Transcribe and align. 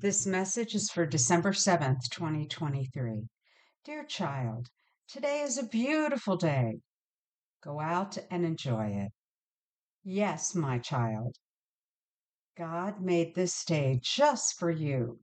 This 0.00 0.24
message 0.24 0.74
is 0.74 0.90
for 0.90 1.04
December 1.04 1.52
7th, 1.52 2.08
2023. 2.08 3.28
Dear 3.84 4.04
child, 4.04 4.70
today 5.06 5.42
is 5.42 5.58
a 5.58 5.66
beautiful 5.66 6.38
day. 6.38 6.78
Go 7.62 7.80
out 7.80 8.16
and 8.30 8.46
enjoy 8.46 8.86
it. 8.86 9.12
Yes, 10.02 10.54
my 10.54 10.78
child. 10.78 11.36
God 12.56 13.02
made 13.02 13.34
this 13.34 13.62
day 13.62 14.00
just 14.02 14.58
for 14.58 14.70
you, 14.70 15.20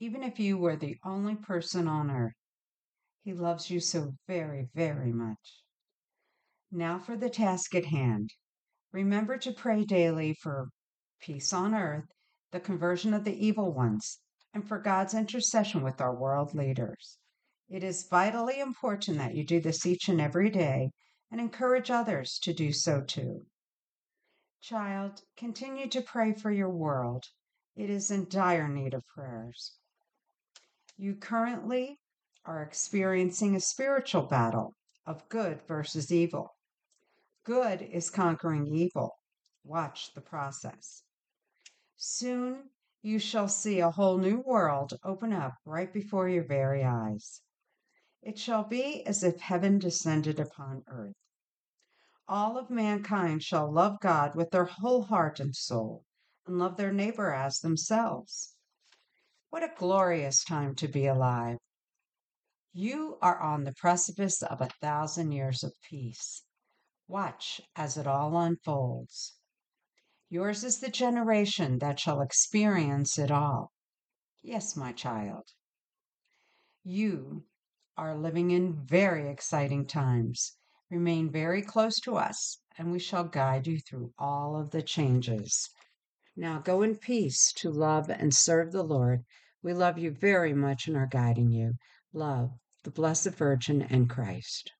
even 0.00 0.22
if 0.22 0.40
you 0.40 0.56
were 0.56 0.76
the 0.76 0.96
only 1.04 1.36
person 1.36 1.86
on 1.86 2.10
earth. 2.10 2.32
He 3.24 3.34
loves 3.34 3.68
you 3.68 3.78
so 3.78 4.14
very, 4.26 4.70
very 4.74 5.12
much. 5.12 5.60
Now 6.72 6.98
for 6.98 7.18
the 7.18 7.28
task 7.28 7.74
at 7.74 7.84
hand. 7.84 8.30
Remember 8.90 9.36
to 9.36 9.52
pray 9.52 9.84
daily 9.84 10.32
for 10.40 10.70
peace 11.20 11.52
on 11.52 11.74
earth 11.74 12.08
the 12.54 12.60
conversion 12.60 13.12
of 13.12 13.24
the 13.24 13.44
evil 13.44 13.72
ones, 13.72 14.20
and 14.52 14.68
for 14.68 14.78
God's 14.78 15.12
intercession 15.12 15.82
with 15.82 16.00
our 16.00 16.14
world 16.14 16.54
leaders. 16.54 17.18
It 17.68 17.82
is 17.82 18.06
vitally 18.06 18.60
important 18.60 19.18
that 19.18 19.34
you 19.34 19.44
do 19.44 19.60
this 19.60 19.84
each 19.84 20.08
and 20.08 20.20
every 20.20 20.50
day 20.50 20.92
and 21.32 21.40
encourage 21.40 21.90
others 21.90 22.38
to 22.44 22.54
do 22.54 22.72
so 22.72 23.00
too. 23.00 23.44
Child, 24.62 25.22
continue 25.36 25.88
to 25.88 26.00
pray 26.00 26.32
for 26.32 26.52
your 26.52 26.70
world. 26.70 27.24
It 27.74 27.90
is 27.90 28.12
in 28.12 28.28
dire 28.28 28.68
need 28.68 28.94
of 28.94 29.02
prayers. 29.12 29.72
You 30.96 31.16
currently 31.16 31.98
are 32.44 32.62
experiencing 32.62 33.56
a 33.56 33.60
spiritual 33.60 34.22
battle 34.22 34.76
of 35.04 35.28
good 35.28 35.60
versus 35.66 36.12
evil. 36.12 36.54
Good 37.42 37.82
is 37.82 38.10
conquering 38.10 38.68
evil. 38.68 39.10
Watch 39.64 40.14
the 40.14 40.20
process. 40.20 41.02
Soon 42.06 42.68
you 43.00 43.18
shall 43.18 43.48
see 43.48 43.80
a 43.80 43.90
whole 43.90 44.18
new 44.18 44.38
world 44.38 44.92
open 45.04 45.32
up 45.32 45.56
right 45.64 45.90
before 45.90 46.28
your 46.28 46.44
very 46.44 46.84
eyes. 46.84 47.40
It 48.20 48.38
shall 48.38 48.62
be 48.62 49.02
as 49.06 49.22
if 49.24 49.40
heaven 49.40 49.78
descended 49.78 50.38
upon 50.38 50.84
earth. 50.86 51.16
All 52.28 52.58
of 52.58 52.68
mankind 52.68 53.42
shall 53.42 53.72
love 53.72 54.00
God 54.00 54.34
with 54.34 54.50
their 54.50 54.66
whole 54.66 55.04
heart 55.04 55.40
and 55.40 55.56
soul, 55.56 56.04
and 56.44 56.58
love 56.58 56.76
their 56.76 56.92
neighbor 56.92 57.32
as 57.32 57.60
themselves. 57.60 58.54
What 59.48 59.62
a 59.62 59.72
glorious 59.74 60.44
time 60.44 60.74
to 60.74 60.88
be 60.88 61.06
alive! 61.06 61.56
You 62.74 63.16
are 63.22 63.40
on 63.40 63.64
the 63.64 63.72
precipice 63.72 64.42
of 64.42 64.60
a 64.60 64.68
thousand 64.82 65.32
years 65.32 65.64
of 65.64 65.72
peace. 65.80 66.44
Watch 67.08 67.62
as 67.74 67.96
it 67.96 68.06
all 68.06 68.36
unfolds. 68.36 69.36
Yours 70.28 70.64
is 70.64 70.80
the 70.80 70.90
generation 70.90 71.78
that 71.78 72.00
shall 72.00 72.20
experience 72.20 73.18
it 73.18 73.30
all. 73.30 73.72
Yes, 74.42 74.76
my 74.76 74.92
child. 74.92 75.44
You 76.82 77.44
are 77.96 78.16
living 78.16 78.50
in 78.50 78.84
very 78.84 79.30
exciting 79.30 79.86
times. 79.86 80.56
Remain 80.90 81.30
very 81.30 81.62
close 81.62 81.98
to 82.00 82.16
us, 82.16 82.58
and 82.76 82.92
we 82.92 82.98
shall 82.98 83.24
guide 83.24 83.66
you 83.66 83.80
through 83.80 84.12
all 84.18 84.56
of 84.56 84.70
the 84.70 84.82
changes. 84.82 85.70
Now 86.36 86.58
go 86.58 86.82
in 86.82 86.96
peace 86.96 87.52
to 87.54 87.70
love 87.70 88.10
and 88.10 88.34
serve 88.34 88.72
the 88.72 88.82
Lord. 88.82 89.24
We 89.62 89.72
love 89.72 89.98
you 89.98 90.10
very 90.10 90.52
much 90.52 90.88
and 90.88 90.96
are 90.96 91.06
guiding 91.06 91.52
you. 91.52 91.74
Love 92.12 92.50
the 92.82 92.90
Blessed 92.90 93.30
Virgin 93.30 93.80
and 93.80 94.10
Christ. 94.10 94.70